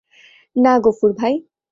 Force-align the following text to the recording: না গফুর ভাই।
না 0.55 0.73
গফুর 0.79 1.11
ভাই। 1.13 1.33